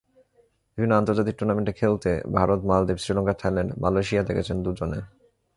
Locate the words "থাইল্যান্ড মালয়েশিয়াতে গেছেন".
3.41-4.57